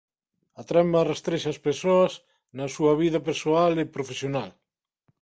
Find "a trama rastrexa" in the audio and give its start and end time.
0.59-1.49